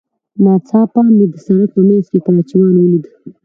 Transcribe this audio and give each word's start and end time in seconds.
ناڅاپه 0.43 0.99
مې 1.17 1.25
د 1.31 1.33
سړک 1.45 1.69
په 1.75 1.81
منځ 1.87 2.05
کې 2.11 2.19
کراچيوان 2.25 2.73
وليد. 2.77 3.05